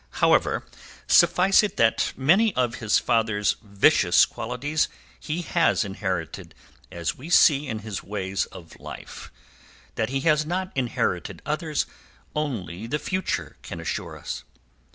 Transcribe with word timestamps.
"However, 0.17 0.65
suffice 1.05 1.61
it 1.61 1.77
that 1.77 2.13
many 2.17 2.55
of 2.55 2.77
his 2.81 2.97
father's 2.97 3.57
vicious 3.61 4.25
qualities 4.25 4.89
he 5.19 5.43
has 5.43 5.85
inherited, 5.85 6.55
as 6.91 7.15
we 7.19 7.29
see 7.29 7.67
in 7.67 7.77
his 7.85 8.01
ways 8.01 8.47
of 8.47 8.79
life; 8.79 9.31
that 9.93 10.09
he 10.09 10.21
has 10.21 10.43
not 10.43 10.71
inherited 10.73 11.43
others 11.45 11.85
only 12.35 12.87
the 12.87 12.97
future 12.97 13.57
can 13.61 13.79
assure 13.79 14.17
us." 14.17 14.43